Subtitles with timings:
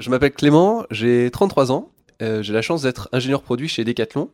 [0.00, 1.90] Je m'appelle Clément, j'ai 33 ans.
[2.20, 4.30] Euh, j'ai la chance d'être ingénieur produit chez Decathlon.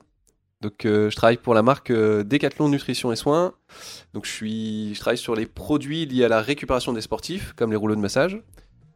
[0.62, 3.52] Donc, euh, je travaille pour la marque euh, Decathlon Nutrition et Soins.
[4.14, 7.70] Donc, je, suis, je travaille sur les produits liés à la récupération des sportifs, comme
[7.70, 8.40] les rouleaux de massage.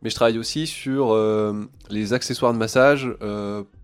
[0.02, 1.16] Mais je travaille aussi sur
[1.88, 3.10] les accessoires de massage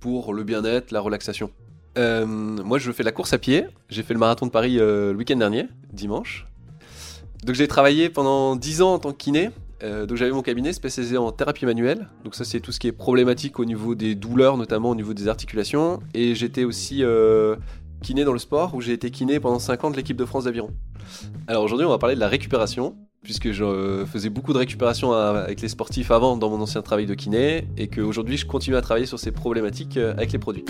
[0.00, 1.50] pour le bien-être, la relaxation.
[1.96, 3.64] moi, je fais la course à pied.
[3.88, 6.46] J'ai fait le marathon de Paris le week-end dernier, dimanche.
[7.42, 9.48] Donc, j'ai travaillé pendant 10 ans en tant que kiné.
[9.82, 12.08] Euh, donc j'avais mon cabinet spécialisé en thérapie manuelle.
[12.24, 15.14] Donc ça c'est tout ce qui est problématique au niveau des douleurs, notamment au niveau
[15.14, 16.00] des articulations.
[16.14, 17.56] Et j'étais aussi euh,
[18.02, 20.44] kiné dans le sport, où j'ai été kiné pendant 5 ans de l'équipe de France
[20.44, 20.70] d'aviron.
[21.46, 25.12] Alors aujourd'hui on va parler de la récupération, puisque je euh, faisais beaucoup de récupération
[25.12, 28.82] avec les sportifs avant dans mon ancien travail de kiné, et qu'aujourd'hui je continue à
[28.82, 30.64] travailler sur ces problématiques avec les produits.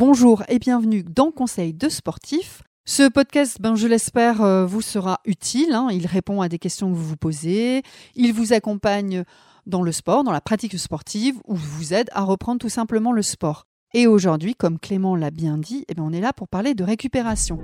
[0.00, 2.62] Bonjour et bienvenue dans Conseil de sportif.
[2.86, 5.74] Ce podcast, ben, je l'espère, euh, vous sera utile.
[5.74, 5.88] Hein.
[5.92, 7.82] Il répond à des questions que vous vous posez.
[8.14, 9.24] Il vous accompagne
[9.66, 13.20] dans le sport, dans la pratique sportive, ou vous aide à reprendre tout simplement le
[13.20, 13.66] sport.
[13.92, 16.82] Et aujourd'hui, comme Clément l'a bien dit, eh ben, on est là pour parler de
[16.82, 17.58] récupération.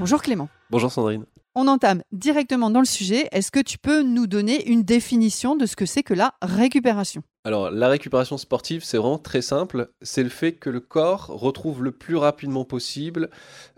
[0.00, 0.48] Bonjour Clément.
[0.70, 1.24] Bonjour Sandrine.
[1.54, 3.28] On entame directement dans le sujet.
[3.30, 7.22] Est-ce que tu peux nous donner une définition de ce que c'est que la récupération?
[7.46, 9.92] Alors, la récupération sportive, c'est vraiment très simple.
[10.02, 13.30] C'est le fait que le corps retrouve le plus rapidement possible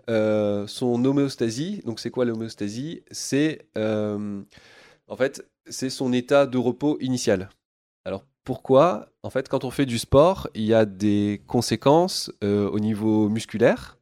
[0.09, 1.83] euh, son homéostasie.
[1.85, 3.03] Donc, c'est quoi l'homéostasie?
[3.11, 4.41] C'est euh,
[5.07, 7.49] en fait, c'est son état de repos initial.
[8.05, 9.09] Alors, pourquoi?
[9.21, 13.29] En fait, quand on fait du sport, il y a des conséquences euh, au niveau
[13.29, 13.99] musculaire,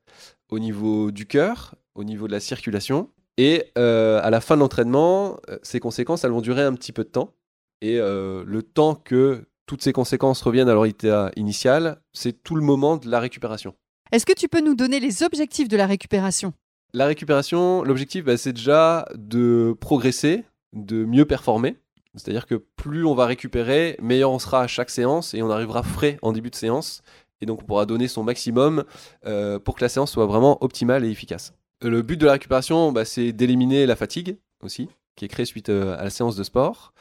[0.47, 3.09] au niveau du cœur, au niveau de la circulation.
[3.35, 7.09] Et à la fin de l'entraînement, ces conséquences, elles vont durer un petit peu de
[7.09, 7.33] temps.
[7.81, 12.63] Et le temps que toutes ces conséquences reviennent à leur état initial, c'est tout le
[12.63, 13.75] moment de la récupération.
[14.11, 16.53] Est-ce que tu peux nous donner les objectifs de la récupération?
[16.93, 21.77] La récupération, l'objectif, bah, c'est déjà de progresser, de mieux performer.
[22.15, 25.83] C'est-à-dire que plus on va récupérer, meilleur on sera à chaque séance et on arrivera
[25.83, 27.03] frais en début de séance.
[27.41, 28.85] Et donc on pourra donner son maximum
[29.63, 31.53] pour que la séance soit vraiment optimale et efficace.
[31.81, 35.69] Le but de la récupération, bah, c'est d'éliminer la fatigue aussi, qui est créée suite
[35.69, 36.93] euh, à la séance de sport.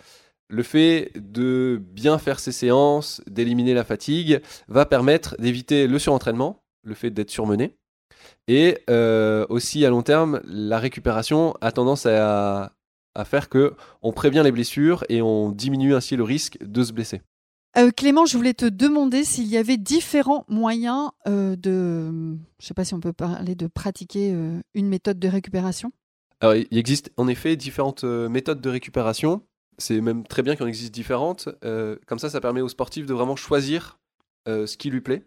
[0.49, 6.62] Le fait de bien faire ces séances, d'éliminer la fatigue, va permettre d'éviter le surentraînement,
[6.84, 7.77] le fait d'être surmené.
[8.49, 12.73] Et euh, aussi à long terme, la récupération a tendance à,
[13.25, 17.23] faire que on prévient les blessures et on diminue ainsi le risque de se blesser.
[17.79, 22.37] Euh, Clément, je voulais te demander s'il y avait différents moyens euh, de, je ne
[22.61, 24.35] sais pas si on peut parler de pratiquer
[24.75, 25.93] une méthode de récupération.
[26.41, 29.43] Alors, il existe en effet différentes méthodes de récupération.
[29.78, 31.48] C'est même très bien qu'il en existe différentes.
[32.06, 33.98] comme ça, ça permet aux sportifs de vraiment choisir
[34.47, 35.25] ce qui lui plaît.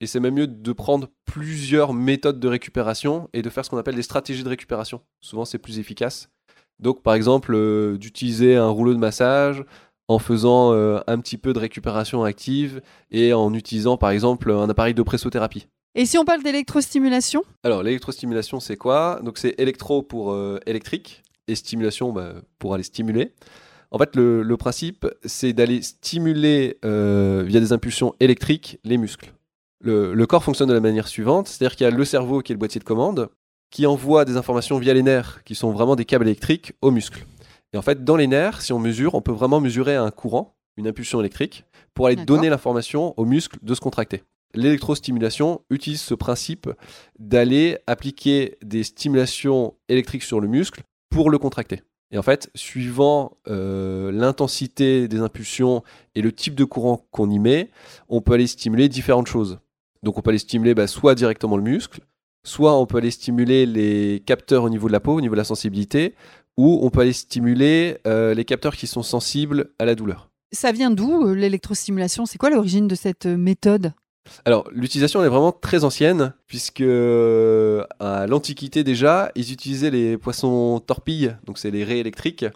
[0.00, 3.78] Et c'est même mieux de prendre plusieurs méthodes de récupération et de faire ce qu'on
[3.78, 5.00] appelle des stratégies de récupération.
[5.20, 6.28] Souvent, c'est plus efficace.
[6.78, 9.64] Donc, par exemple, d'utiliser un rouleau de massage,
[10.08, 12.80] en faisant euh, un petit peu de récupération active
[13.10, 15.68] et en utilisant par exemple un appareil de pressothérapie.
[15.94, 17.42] Et si on parle d'électrostimulation?
[17.62, 19.20] Alors l'électrostimulation c'est quoi?
[19.22, 23.32] Donc c'est électro pour euh, électrique et stimulation bah, pour aller stimuler.
[23.90, 29.32] En fait le, principe c'est d'aller stimuler euh, via des impulsions électriques les muscles.
[29.80, 32.52] Le, le corps fonctionne de la manière suivante, c'est-à-dire qu'il y a le cerveau qui
[32.52, 33.30] est le boîtier de commande
[33.70, 37.24] qui envoie des informations via les nerfs qui sont vraiment des câbles électriques aux muscles.
[37.72, 40.56] Et en fait, dans les nerfs, si on mesure, on peut vraiment mesurer un courant,
[40.76, 44.22] une impulsion électrique, pour aller donner l'information aux muscles de se contracter.
[44.54, 46.70] L'électrostimulation utilise ce principe
[47.18, 51.82] d'aller appliquer des stimulations électriques sur le muscle pour le contracter.
[52.10, 55.82] Et en fait, suivant euh, l'intensité des impulsions
[56.14, 57.70] et le type de courant qu'on y met,
[58.08, 59.58] on peut aller stimuler différentes choses.
[60.02, 62.00] Donc on peut aller stimuler bah, soit directement le muscle,
[62.44, 65.40] soit on peut aller stimuler les capteurs au niveau de la peau, au niveau de
[65.40, 66.14] la sensibilité,
[66.56, 70.30] ou on peut aller stimuler euh, les capteurs qui sont sensibles à la douleur.
[70.50, 72.24] Ça vient d'où euh, l'électrostimulation?
[72.24, 73.92] C'est quoi l'origine de cette méthode?
[74.44, 81.36] Alors, l'utilisation est vraiment très ancienne, puisque à l'Antiquité déjà, ils utilisaient les poissons torpilles,
[81.44, 82.46] donc c'est les raies électriques,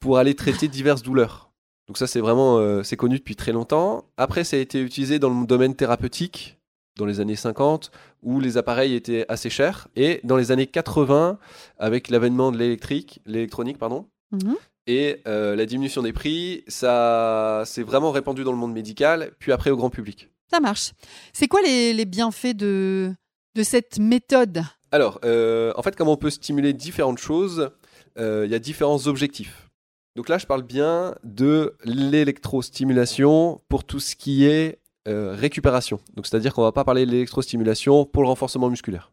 [0.00, 1.50] pour aller traiter diverses douleurs.
[1.86, 4.04] Donc ça, c'est vraiment, c'est connu depuis très longtemps.
[4.16, 6.58] Après, ça a été utilisé dans le domaine thérapeutique,
[6.98, 7.90] dans les années 50
[8.22, 11.38] où les appareils étaient assez chers et dans les années 80
[11.78, 14.06] avec l'avènement de l'électrique, l'électronique pardon.
[14.32, 14.56] Mhm.
[14.86, 19.52] Et euh, la diminution des prix, ça s'est vraiment répandu dans le monde médical, puis
[19.52, 20.30] après au grand public.
[20.50, 20.92] Ça marche.
[21.32, 23.12] C'est quoi les, bienfaits de,
[23.54, 24.62] de cette méthode?
[24.90, 27.70] Alors, euh, en fait, comme on peut stimuler différentes choses,
[28.18, 29.68] euh, il y a différents objectifs.
[30.16, 36.00] Donc là, je parle bien de l'électrostimulation pour tout ce qui est euh, récupération.
[36.16, 39.12] Donc c'est-à-dire qu'on va pas parler de l'électrostimulation pour le renforcement musculaire.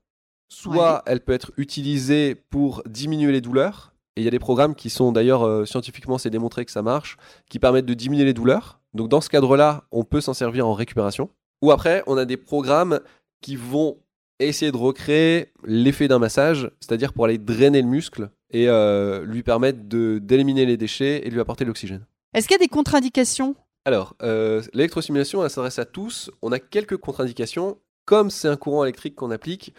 [0.49, 3.93] soit elle peut être utilisée pour diminuer les douleurs.
[4.15, 7.17] Et il y a des programmes qui sont d'ailleurs scientifiquement, c'est démontré que ça marche,
[7.49, 8.79] qui permettent de diminuer les douleurs.
[8.95, 11.29] Donc dans ce cadre-là, on peut s'en servir en récupération.
[11.61, 12.99] Ou après, on a des programmes
[13.41, 13.97] qui vont
[14.39, 19.43] essayer de recréer l'effet d'un massage, c'est-à-dire pour aller drainer le muscle et euh, lui
[19.43, 22.05] permettre d'éliminer les déchets et lui apporter de l'oxygène.
[22.33, 23.55] Est-ce qu'il y a des contre-indications?
[23.85, 26.31] Alors, euh, l'électrostimulation, elle s'adresse à tous.
[26.41, 27.77] On a quelques contre-indications.
[28.05, 29.73] Comme c'est un courant électrique qu'on applique,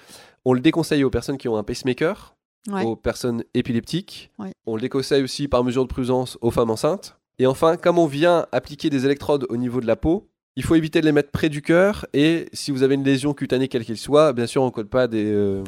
[0.45, 2.35] on le déconseille aux personnes qui ont un pacemaker,
[2.69, 2.83] Ouais.
[2.83, 4.33] aux personnes épileptiques.
[4.41, 4.51] Ouais.
[4.67, 7.17] On le déconseille aussi par mesure de prudence aux femmes enceintes.
[7.39, 10.75] Et enfin, comme on vient appliquer des électrodes au niveau de la peau, il faut
[10.75, 12.07] éviter de les mettre près du cœur.
[12.15, 14.89] Et si vous avez une lésion cutanée, quelle qu'elle soit, bien sûr, on ne code
[14.89, 15.63] pas des, euh,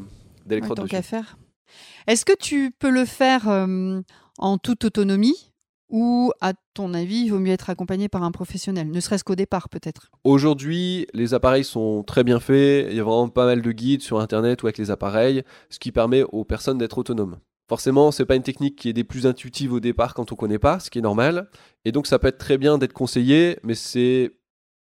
[0.46, 0.88] d'électrodes dessus.
[0.88, 1.36] qu'à faire.
[2.06, 4.00] Est-ce que tu peux le faire euh,
[4.38, 5.52] en toute autonomie
[5.90, 9.34] ou, à ton avis, il vaut mieux être accompagné par un professionnel, ne serait-ce qu'au
[9.34, 10.10] départ peut-être?
[10.22, 12.88] Aujourd'hui, les appareils sont très bien faits.
[12.90, 15.78] Il y a vraiment pas mal de guides sur Internet ou avec les appareils, ce
[15.78, 17.38] qui permet aux personnes d'être autonomes.
[17.68, 20.58] Forcément, c'est pas une technique qui est des plus intuitives au départ quand on connaît
[20.58, 21.50] pas, ce qui est normal.
[21.84, 24.32] Et donc, ça peut être très bien d'être conseillé, mais c'est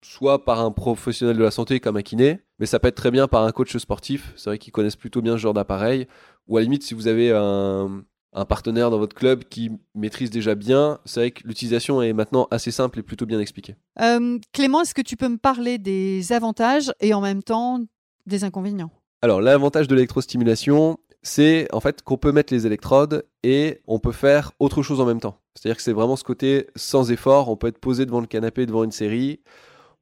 [0.04, 3.10] soit par un professionnel de la santé comme un kiné, mais ça peut être très
[3.10, 4.34] bien par un coach sportif.
[4.36, 6.06] C'est vrai qu'ils connaissent plutôt bien ce genre d'appareil.
[6.46, 8.04] Ou à la limite, si vous avez un,
[8.34, 12.48] un partenaire dans votre club qui maîtrise déjà bien, c'est vrai que l'utilisation est maintenant
[12.50, 13.76] assez simple et plutôt bien expliquée.
[14.00, 17.80] Euh, Clément, est-ce que tu peux me parler des avantages et en même temps
[18.26, 18.90] des inconvénients?
[19.22, 24.12] Alors, l'avantage de l'électrostimulation, c'est en fait qu'on peut mettre les électrodes et on peut
[24.12, 25.38] faire autre chose en même temps.
[25.54, 27.48] C'est-à-dire que c'est vraiment ce côté sans effort.
[27.48, 29.40] On peut être posé devant le canapé, devant une série.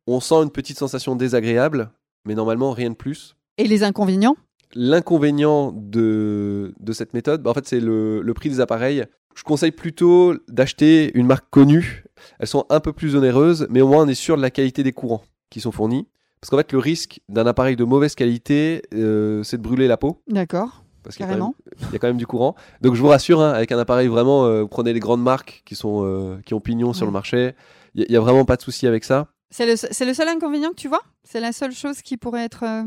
[0.07, 1.91] On sent une petite sensation désagréable,
[2.27, 3.37] mais normalement rien de plus.
[3.57, 4.37] Et les inconvénients?
[4.75, 9.05] L'inconvénient de, de cette méthode, bah, en fait, c'est le, le prix des appareils.
[9.35, 12.05] Je conseille plutôt d'acheter une marque connue.
[12.39, 14.83] Elles sont un peu plus onéreuses, mais au moins on est sûr de la qualité
[14.83, 16.07] des courants qui sont fournis.
[16.41, 19.97] Parce qu'en fait, le risque d'un appareil de mauvaise qualité, euh, c'est de brûler la
[19.97, 20.21] peau.
[20.27, 21.53] D'accord, Parce qu'il y a quand même-
[21.89, 22.55] il y a quand même du courant.
[22.81, 25.63] Donc je vous rassure, hein, avec un appareil vraiment, euh, vous prenez les grandes marques
[25.65, 27.55] qui, sont, euh, qui ont pignon sur le marché.
[27.95, 29.29] Il n'y a, vraiment pas de souci avec ça.
[29.51, 29.73] C'est le,
[30.07, 31.03] le seul inconvénient que tu vois?
[31.25, 32.85] C'est la seule chose qui pourrait être euh,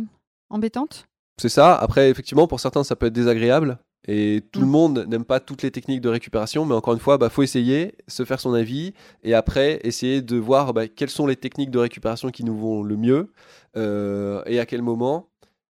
[0.49, 1.05] embêtante?
[1.39, 1.75] C'est ça.
[1.75, 3.77] Après, effectivement, pour certains, ça peut être désagréable.
[4.07, 4.69] Et tout le Mm.
[4.69, 7.95] monde n'aime pas toutes les techniques de récupération, mais encore une fois, bah, faut essayer,
[8.07, 11.79] se faire son avis, et après essayer de voir bah, quelles sont les techniques de
[11.79, 13.31] récupération qui nous vont le mieux,
[13.75, 15.29] et à quel moment,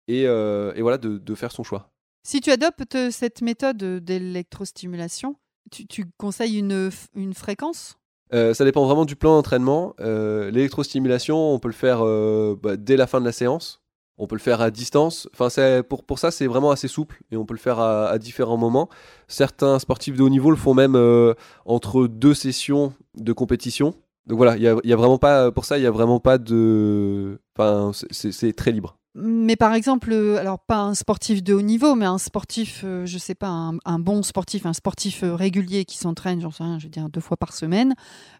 [0.09, 1.91] et, et voilà, de, de faire son choix.
[2.29, 5.37] Si tu adoptes euh, cette méthode d'électrostimulation,
[5.71, 7.97] tu, conseilles une, une fréquence?
[8.35, 9.95] Euh, ça dépend vraiment du plan d'entraînement.
[10.01, 13.81] Euh, L'électrostimulation, on peut le faire euh, bah, dès la fin de la séance.
[14.19, 15.27] On peut le faire à distance.
[15.33, 15.49] Enfin,
[15.85, 18.91] pour, pour ça, c'est vraiment assez souple et on peut le faire à, différents moments.
[19.27, 21.33] Certains sportifs de haut niveau le font même euh,
[21.65, 23.95] entre deux sessions de compétition.
[24.27, 26.21] Donc voilà, il y a, y a vraiment pas pour ça, il y a vraiment
[26.21, 27.41] pas de.
[27.57, 28.98] Enfin, c'est très libre.
[29.21, 33.05] Mais par exemple, euh, alors pas un sportif de haut niveau, mais un sportif, euh,
[33.05, 36.63] je sais pas, un, un bon sportif, un sportif euh, régulier qui s'entraîne, j'en sais
[36.63, 37.95] rien, je veux dire deux fois par semaine.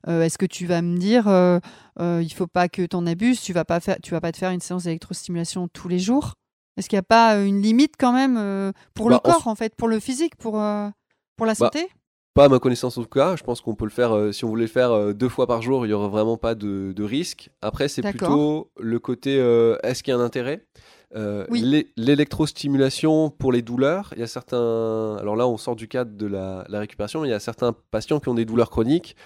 [0.07, 1.59] euh, Est-ce que tu vas me dire, euh,
[2.01, 4.31] euh, il faut pas que tu en abuses, tu vas pas faire, tu vas pas
[4.31, 6.35] te faire une séance d'électrostimulation tous les jours?
[6.77, 9.57] Est-ce qu'il n'y a pas une limite quand même pour Bah, le en corps en
[9.57, 11.89] fait, pour le physique, pour pour la Bah, santé?
[12.35, 13.37] Pas à ma connaissance en tout cas.
[13.37, 15.47] Je pense qu'on peut le faire, euh, si on voulait le faire euh, deux fois
[15.47, 17.51] par jour, il y aurait vraiment pas de, de risque.
[17.63, 20.67] Après, c'est plutôt le côté euh, est-ce qu'il y a un intérêt?
[21.15, 21.91] Oui.
[21.97, 25.17] L'électrostimulation pour les douleurs, il y a certains.
[25.17, 27.75] Alors là, on sort du cadre de la, la récupération, mais il y a certains
[27.91, 29.17] patients qui ont des douleurs chroniques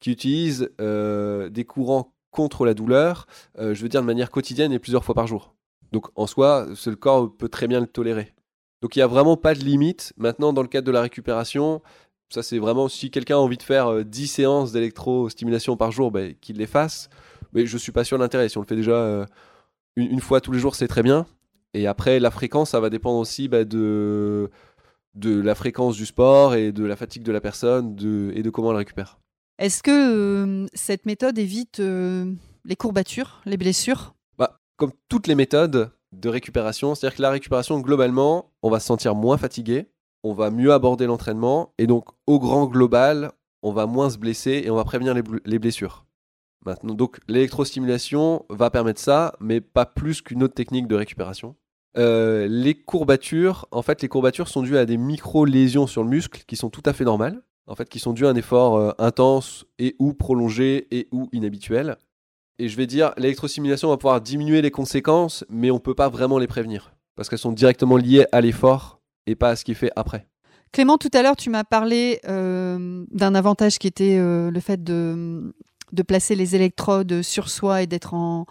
[0.00, 3.26] qui utilisent des courants contre la douleur,
[3.58, 5.54] je veux dire de manière quotidienne et plusieurs fois par jour.
[5.92, 8.32] Donc en soi, le corps peut très bien le tolérer.
[8.80, 10.12] Donc il n'y a vraiment pas de limite.
[10.16, 11.82] Maintenant, dans le cadre de la récupération,
[12.32, 16.10] ça, c'est vraiment si quelqu'un a envie de faire euh, 10 séances d'électrostimulation par jour,
[16.10, 17.08] ben, qu'il les fasse.
[17.52, 18.48] Mais je suis pas sûr de l'intérêt.
[18.48, 19.26] Si on le fait déjà euh,
[19.96, 21.26] une, une fois tous les jours, c'est très bien.
[21.74, 24.50] Et après, la fréquence, ça va dépendre aussi bah, de,
[25.14, 28.50] de la fréquence du sport et de la fatigue de la personne de, et de
[28.50, 29.18] comment elle récupère.
[29.58, 32.32] Est-ce que euh, cette méthode évite euh,
[32.64, 34.14] les courbatures, les blessures?
[34.38, 38.86] Bah, comme toutes les méthodes de récupération, c'est-à-dire que la récupération, globalement, on va se
[38.86, 39.86] sentir moins fatigué,
[40.22, 44.62] on va mieux aborder l'entraînement, et donc au grand global, on va moins se blesser
[44.64, 46.04] et on va prévenir les, bl- les blessures.
[46.84, 51.56] Donc l'électrostimulation va permettre ça, mais pas plus qu'une autre technique de récupération.
[51.98, 56.44] Euh, les courbatures, en fait, les courbatures sont dues à des micro-lésions sur le muscle
[56.46, 58.92] qui sont tout à fait normales, en fait, qui sont dues à un effort euh,
[58.98, 61.96] intense et ou prolongé et ou inhabituel.
[62.58, 66.08] Et je vais dire, l'électrostimulation va pouvoir diminuer les conséquences, mais on ne peut pas
[66.08, 66.94] vraiment les prévenir.
[67.16, 70.26] Parce qu'elles sont directement liées à l'effort et pas à ce qui est fait après.
[70.72, 74.82] Clément, tout à l'heure, tu m'as parlé euh, d'un avantage qui était euh, le fait
[74.82, 75.54] de,
[75.92, 78.46] de placer les électrodes sur soi et d'être en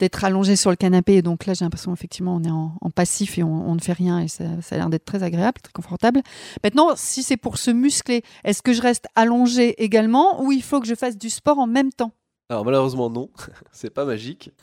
[0.00, 1.22] d'être allongé sur le canapé.
[1.22, 4.28] Donc là, j'ai l'impression effectivement on est en, passif et on, ne fait rien et
[4.28, 6.22] ça, a l'air d'être très agréable, très confortable.
[6.64, 10.80] Maintenant, si c'est pour se muscler, est-ce que je reste allongé également ou il faut
[10.80, 12.12] que je fasse du sport en même temps?
[12.48, 13.30] Alors malheureusement non,
[13.72, 14.50] c'est pas magique.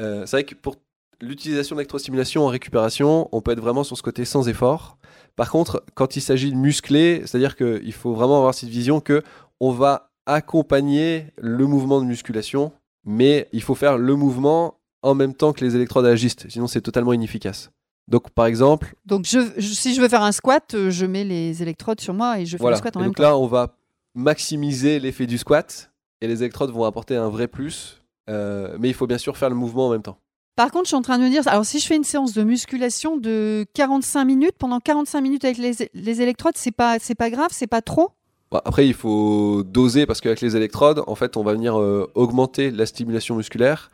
[0.00, 0.74] Euh, c'est vrai que pour
[1.20, 4.98] l'utilisation d'électrostimulation en récupération, on peut être vraiment sur ce côté sans effort.
[5.36, 9.22] Par contre, quand il s'agit de muscler, c'est-à-dire qu'il faut vraiment avoir cette vision que
[9.60, 12.72] on va accompagner le mouvement de musculation
[13.04, 16.80] mais il faut faire le mouvement en même temps que les électrodes agissent, sinon c'est
[16.80, 17.70] totalement inefficace.
[18.08, 18.94] Donc par exemple.
[19.04, 22.40] Donc je, si je veux faire un squat, euh, je mets les électrodes sur moi
[22.40, 23.76] et je fais le squat en même donc là, on va
[24.14, 25.90] maximiser l'effet du squat
[26.20, 29.48] et les électrodes vont apporter un vrai plus, euh, mais il faut bien sûr faire
[29.48, 30.18] le mouvement en même temps.
[30.56, 32.32] Par contre, je suis en train de me dire, alors si je fais une séance
[32.32, 37.16] de musculation de 45 minutes, pendant 45 minutes avec les, les électrodes, c'est pas, c'est
[37.16, 38.10] pas grave, c'est pas trop?
[38.54, 42.08] Bah, après, il faut doser parce qu'avec les électrodes, en fait, on va venir euh,
[42.14, 43.90] augmenter la stimulation musculaire.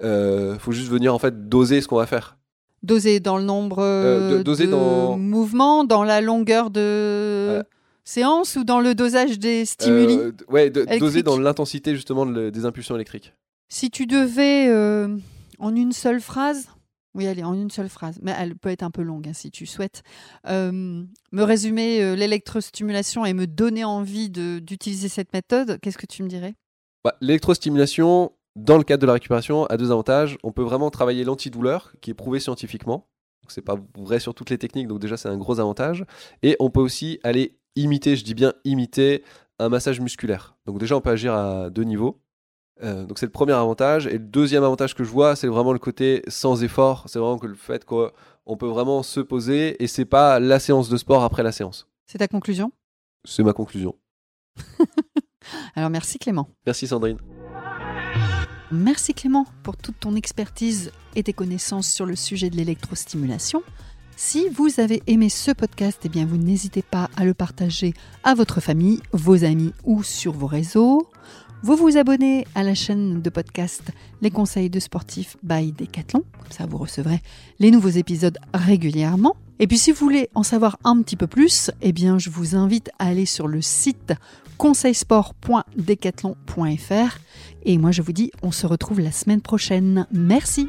[0.00, 2.36] Il euh, faut juste venir en fait doser ce qu'on va faire.
[2.82, 5.16] Doser dans le nombre euh, de, dans...
[5.16, 7.64] mouvements, dans la longueur de
[8.04, 10.18] séance ou dans le dosage des stimuli
[10.50, 13.32] Ouais, doser dans l'intensité justement des impulsions électriques.
[13.70, 14.66] Si tu devais
[15.62, 16.68] en une seule phrase?
[17.14, 19.50] Oui, est en une seule phrase, mais elle peut être un peu longue hein, si
[19.50, 20.02] tu souhaites.
[20.46, 26.28] Me résumer euh, l'électrostimulation et me donner envie d'utiliser cette méthode, qu'est-ce que tu me
[26.28, 26.54] dirais?
[27.04, 30.38] Bah, L'électrostimulation, dans le cadre de la récupération, a deux avantages.
[30.42, 33.08] On peut vraiment travailler l'antidouleur, qui est prouvé scientifiquement.
[33.48, 36.06] Ce n'est pas vrai sur toutes les techniques, donc déjà c'est un gros avantage.
[36.42, 39.22] Et on peut aussi aller imiter, je dis bien imiter,
[39.58, 40.56] un massage musculaire.
[40.64, 42.21] Donc déjà on peut agir à deux niveaux.
[42.82, 44.06] Euh, donc c'est le premier avantage.
[44.06, 47.04] Et le deuxième avantage que je vois, c'est vraiment le côté sans effort.
[47.06, 50.88] C'est vraiment que le fait qu'on peut vraiment se poser et c'est pas la séance
[50.88, 51.88] de sport après la séance.
[52.06, 52.72] C'est ta conclusion?
[53.24, 53.94] C'est ma conclusion.
[55.74, 56.48] Alors merci Clément.
[56.66, 57.18] Merci Sandrine.
[58.70, 63.62] Merci Clément pour toute ton expertise et tes connaissances sur le sujet de l'électrostimulation.
[64.16, 68.34] Si vous avez aimé ce podcast, eh bien vous n'hésitez pas à le partager à
[68.34, 71.08] votre famille, vos amis ou sur vos réseaux.
[71.64, 76.50] Vous vous abonnez à la chaîne de podcast Les conseils de sportifs by Decathlon, comme
[76.50, 77.20] ça vous recevrez
[77.60, 79.36] les nouveaux épisodes régulièrement.
[79.60, 82.56] Et puis si vous voulez en savoir un petit peu plus, eh bien je vous
[82.56, 84.12] invite à aller sur le site
[84.58, 87.18] conseilsport.decathlon.fr
[87.64, 90.08] et moi je vous dis on se retrouve la semaine prochaine.
[90.10, 90.66] Merci.